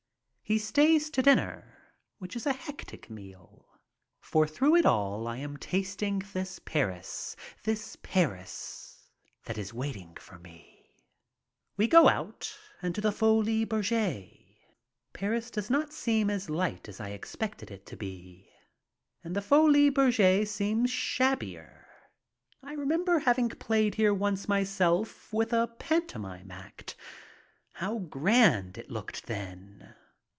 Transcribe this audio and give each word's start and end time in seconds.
He 0.43 0.57
stays 0.57 1.09
to 1.11 1.21
dinner, 1.21 1.77
which 2.17 2.35
is 2.35 2.45
a 2.45 2.51
hectic 2.51 3.09
meal, 3.09 3.69
for 4.19 4.45
through 4.45 4.75
it 4.75 4.85
all 4.85 5.25
I 5.25 5.37
am 5.37 5.55
tasting 5.55 6.21
this 6.33 6.59
Paris, 6.59 7.37
this 7.63 7.95
Paris 8.03 9.11
that 9.45 9.57
is 9.57 9.73
waiting 9.73 10.13
for 10.15 10.39
me. 10.39 10.91
We 11.77 11.87
go 11.87 12.09
out 12.09 12.53
and 12.81 12.93
to 12.93 12.99
the 12.99 13.13
Folies 13.13 13.65
Bergere. 13.65 14.57
Paris 15.13 15.51
does 15.51 15.69
not 15.69 15.93
seem 15.93 16.29
as 16.29 16.49
light 16.49 16.89
as 16.89 16.99
I 16.99 17.11
expected 17.11 17.71
it 17.71 17.85
to 17.85 17.95
be. 17.95 18.51
And 19.23 19.33
the 19.37 19.41
Folies 19.41 19.93
Bergere 19.93 20.45
seems 20.45 20.89
shabbier. 20.91 21.87
I 22.61 22.73
remember 22.73 23.19
hav 23.19 23.39
ing 23.39 23.51
played 23.51 23.95
here 23.95 24.13
once 24.13 24.49
myself 24.49 25.31
with 25.31 25.53
a 25.53 25.67
pantomime 25.79 26.51
act. 26.51 26.97
How 27.75 27.99
grand 27.99 28.77
it 28.77 28.91
looked 28.91 29.27
then. 29.27 29.95